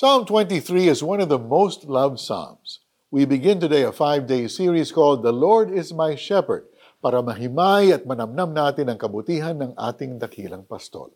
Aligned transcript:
Psalm 0.00 0.24
23 0.24 0.88
is 0.88 1.02
one 1.02 1.20
of 1.20 1.28
the 1.28 1.38
most 1.38 1.84
loved 1.84 2.18
Psalms. 2.18 2.80
We 3.10 3.26
begin 3.26 3.60
today 3.60 3.82
a 3.82 3.92
five-day 3.92 4.48
series 4.48 4.92
called 4.92 5.22
The 5.22 5.30
Lord 5.30 5.70
is 5.70 5.92
My 5.92 6.16
Shepherd 6.16 6.64
para 7.04 7.20
mahimay 7.20 7.92
at 7.92 8.08
manamnam 8.08 8.56
natin 8.56 8.88
ang 8.88 8.96
kabutihan 8.96 9.60
ng 9.60 9.76
ating 9.76 10.16
dakilang 10.16 10.64
pastol. 10.64 11.12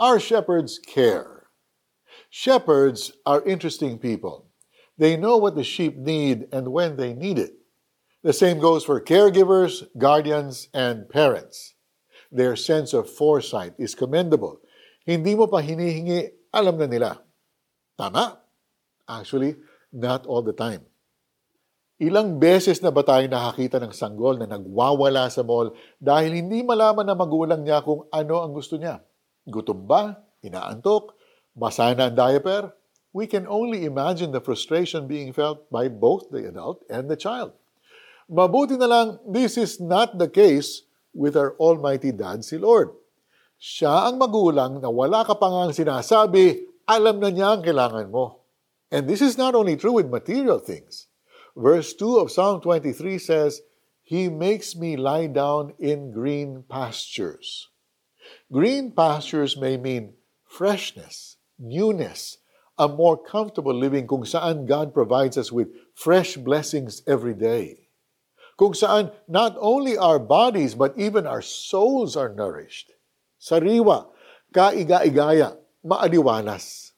Our 0.00 0.16
shepherds 0.16 0.80
care. 0.80 1.52
Shepherds 2.32 3.12
are 3.28 3.44
interesting 3.44 4.00
people. 4.00 4.48
They 4.96 5.20
know 5.20 5.36
what 5.36 5.52
the 5.52 5.60
sheep 5.60 6.00
need 6.00 6.48
and 6.48 6.72
when 6.72 6.96
they 6.96 7.12
need 7.12 7.36
it. 7.36 7.60
The 8.24 8.32
same 8.32 8.56
goes 8.56 8.88
for 8.88 9.04
caregivers, 9.04 9.84
guardians, 10.00 10.72
and 10.72 11.12
parents. 11.12 11.76
Their 12.32 12.56
sense 12.56 12.96
of 12.96 13.12
foresight 13.12 13.76
is 13.76 13.92
commendable. 13.92 14.64
Hindi 15.04 15.36
mo 15.36 15.44
pa 15.44 15.60
hinihingi, 15.60 16.32
alam 16.56 16.80
na 16.80 16.88
nila. 16.88 17.20
Tama? 18.02 18.34
Actually, 19.06 19.54
not 19.94 20.26
all 20.26 20.42
the 20.42 20.50
time. 20.50 20.82
Ilang 22.02 22.42
beses 22.42 22.82
na 22.82 22.90
ba 22.90 23.06
tayo 23.06 23.22
nakakita 23.30 23.78
ng 23.78 23.94
sanggol 23.94 24.34
na 24.34 24.50
nagwawala 24.50 25.30
sa 25.30 25.46
mall 25.46 25.70
dahil 26.02 26.34
hindi 26.34 26.66
malaman 26.66 27.06
ng 27.06 27.18
magulang 27.22 27.62
niya 27.62 27.78
kung 27.78 28.10
ano 28.10 28.42
ang 28.42 28.50
gusto 28.50 28.74
niya? 28.74 28.98
Gutom 29.46 29.86
ba? 29.86 30.18
Inaantok? 30.42 31.14
Basa 31.54 31.94
na 31.94 32.10
ang 32.10 32.18
diaper? 32.18 32.74
We 33.14 33.30
can 33.30 33.46
only 33.46 33.86
imagine 33.86 34.34
the 34.34 34.42
frustration 34.42 35.06
being 35.06 35.30
felt 35.30 35.70
by 35.70 35.86
both 35.86 36.26
the 36.34 36.50
adult 36.50 36.82
and 36.90 37.06
the 37.06 37.14
child. 37.14 37.54
Mabuti 38.26 38.74
na 38.74 38.90
lang, 38.90 39.22
this 39.22 39.54
is 39.54 39.78
not 39.78 40.18
the 40.18 40.26
case 40.26 40.82
with 41.14 41.38
our 41.38 41.54
Almighty 41.62 42.10
Dad, 42.10 42.42
si 42.42 42.58
Lord. 42.58 42.98
Siya 43.62 44.10
ang 44.10 44.18
magulang 44.18 44.82
na 44.82 44.90
wala 44.90 45.22
ka 45.22 45.38
pa 45.38 45.46
nga 45.46 45.70
sinasabi, 45.70 46.71
alam 46.88 47.20
na 47.20 47.30
niya 47.30 47.58
ang 47.58 47.62
kailangan 47.62 48.10
mo. 48.10 48.42
And 48.92 49.08
this 49.08 49.22
is 49.24 49.40
not 49.40 49.54
only 49.54 49.76
true 49.76 49.96
with 49.96 50.12
material 50.12 50.58
things. 50.58 51.08
Verse 51.56 51.92
2 51.94 52.18
of 52.18 52.32
Psalm 52.32 52.60
23 52.60 53.18
says, 53.18 53.60
He 54.02 54.28
makes 54.28 54.76
me 54.76 54.96
lie 54.96 55.28
down 55.28 55.72
in 55.78 56.12
green 56.12 56.64
pastures. 56.68 57.68
Green 58.52 58.92
pastures 58.92 59.56
may 59.56 59.76
mean 59.76 60.14
freshness, 60.44 61.36
newness, 61.58 62.38
a 62.78 62.88
more 62.88 63.16
comfortable 63.16 63.74
living 63.74 64.06
kung 64.06 64.24
saan 64.24 64.66
God 64.66 64.92
provides 64.92 65.36
us 65.36 65.52
with 65.52 65.72
fresh 65.94 66.36
blessings 66.36 67.02
every 67.06 67.34
day. 67.34 67.88
Kung 68.56 68.72
saan 68.72 69.12
not 69.28 69.56
only 69.60 69.96
our 69.96 70.18
bodies 70.18 70.74
but 70.74 70.96
even 70.96 71.26
our 71.26 71.42
souls 71.42 72.16
are 72.16 72.32
nourished. 72.32 72.92
Sariwa, 73.40 74.12
kaiga-igaya, 74.52 75.61
maaliwalas. 75.84 76.94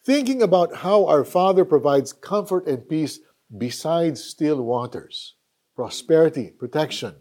Thinking 0.00 0.40
about 0.40 0.80
how 0.80 1.04
our 1.06 1.24
Father 1.24 1.64
provides 1.64 2.12
comfort 2.12 2.66
and 2.66 2.88
peace 2.88 3.20
besides 3.52 4.24
still 4.24 4.64
waters, 4.64 5.36
prosperity, 5.76 6.50
protection, 6.56 7.14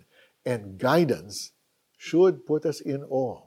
and 0.47 0.79
guidance 0.79 1.51
should 1.99 2.47
put 2.47 2.65
us 2.65 2.79
in 2.79 3.03
awe. 3.03 3.43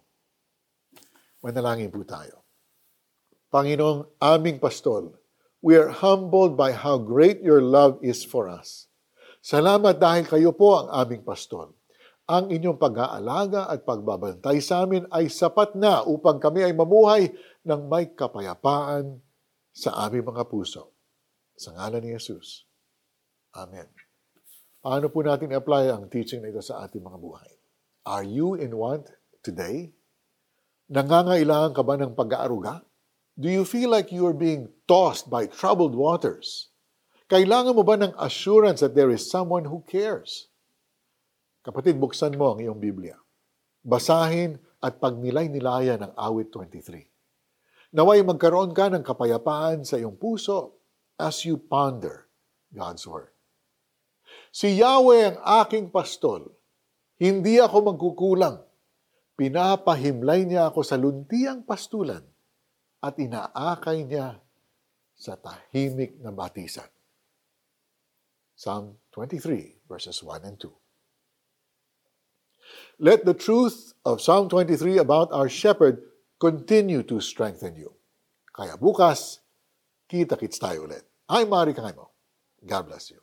Manalangin 1.40 1.90
po 1.90 2.04
tayo. 2.04 2.44
Panginoong 3.48 4.06
aming 4.20 4.60
pastol, 4.60 5.16
we 5.64 5.76
are 5.76 5.88
humbled 5.88 6.56
by 6.56 6.72
how 6.72 7.00
great 7.00 7.40
your 7.40 7.64
love 7.64 7.96
is 8.04 8.24
for 8.24 8.48
us. 8.48 8.88
Salamat 9.42 9.98
dahil 9.98 10.28
kayo 10.28 10.54
po 10.54 10.84
ang 10.84 10.88
aming 10.92 11.24
pastol 11.24 11.74
ang 12.26 12.48
inyong 12.48 12.78
pag-aalaga 12.78 13.66
at 13.66 13.82
pagbabantay 13.82 14.62
sa 14.62 14.86
amin 14.86 15.06
ay 15.10 15.26
sapat 15.26 15.74
na 15.74 16.06
upang 16.06 16.38
kami 16.38 16.62
ay 16.62 16.72
mamuhay 16.74 17.34
ng 17.66 17.80
may 17.90 18.14
kapayapaan 18.14 19.18
sa 19.74 20.06
aming 20.06 20.30
mga 20.30 20.46
puso. 20.46 20.94
Sa 21.58 21.74
ngalan 21.74 22.02
ni 22.02 22.14
Jesus. 22.14 22.64
Amen. 23.58 23.90
Paano 24.82 25.10
po 25.10 25.22
natin 25.22 25.54
apply 25.54 25.94
ang 25.94 26.06
teaching 26.10 26.42
na 26.42 26.50
ito 26.50 26.62
sa 26.62 26.82
ating 26.86 27.02
mga 27.02 27.18
buhay? 27.18 27.50
Are 28.02 28.26
you 28.26 28.58
in 28.58 28.74
want 28.74 29.06
today? 29.46 29.94
Nangangailangan 30.90 31.72
ka 31.74 31.82
ba 31.86 31.94
ng 31.98 32.18
pag-aaruga? 32.18 32.82
Do 33.38 33.48
you 33.48 33.64
feel 33.64 33.88
like 33.88 34.12
you 34.12 34.26
are 34.28 34.36
being 34.36 34.68
tossed 34.84 35.30
by 35.30 35.48
troubled 35.48 35.94
waters? 35.96 36.68
Kailangan 37.32 37.78
mo 37.78 37.82
ba 37.86 37.96
ng 37.96 38.12
assurance 38.20 38.84
that 38.84 38.92
there 38.92 39.08
is 39.08 39.24
someone 39.24 39.64
who 39.64 39.80
cares? 39.88 40.51
Kapatid, 41.62 41.94
buksan 41.94 42.34
mo 42.34 42.54
ang 42.54 42.58
iyong 42.58 42.82
Biblia. 42.82 43.14
Basahin 43.86 44.58
at 44.82 44.98
pagnilay-nilayan 44.98 46.02
ang 46.02 46.12
awit 46.18 46.50
23. 46.50 47.94
Naway 47.94 48.26
magkaroon 48.26 48.74
ka 48.74 48.90
ng 48.90 49.06
kapayapaan 49.06 49.86
sa 49.86 49.94
iyong 49.94 50.18
puso 50.18 50.82
as 51.14 51.46
you 51.46 51.62
ponder 51.62 52.26
God's 52.74 53.06
Word. 53.06 53.30
Si 54.50 54.74
Yahweh 54.74 55.30
ang 55.30 55.38
aking 55.62 55.94
pastol. 55.94 56.50
Hindi 57.22 57.62
ako 57.62 57.94
magkukulang. 57.94 58.58
Pinapahimlay 59.38 60.42
niya 60.50 60.66
ako 60.66 60.82
sa 60.82 60.98
luntiang 60.98 61.62
pastulan 61.62 62.26
at 62.98 63.14
inaakay 63.14 64.02
niya 64.02 64.42
sa 65.14 65.38
tahimik 65.38 66.18
na 66.18 66.34
batisan. 66.34 66.90
Psalm 68.58 68.98
23 69.14 69.86
verses 69.86 70.18
1 70.18 70.42
and 70.42 70.58
2. 70.58 70.81
Let 72.98 73.24
the 73.24 73.34
truth 73.34 73.94
of 74.04 74.20
Psalm 74.20 74.48
23 74.48 74.98
about 74.98 75.32
our 75.32 75.48
shepherd 75.48 76.02
continue 76.38 77.02
to 77.04 77.20
strengthen 77.20 77.76
you. 77.76 77.94
Kaya 78.52 78.76
bukas, 78.76 79.40
kita-kits 80.10 80.60
tayo 80.60 80.86
ulit. 80.86 81.02
I'm 81.28 81.48
Mari 81.48 81.72
Kaimo. 81.72 82.12
God 82.66 82.86
bless 82.86 83.10
you. 83.10 83.22